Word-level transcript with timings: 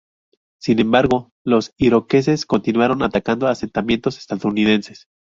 Sin 0.59 0.79
embargo, 0.79 1.29
los 1.45 1.75
iroqueses 1.77 2.47
continuaron 2.47 3.03
atacando 3.03 3.45
asentamientos 3.47 4.17
estadounidenses. 4.17 5.05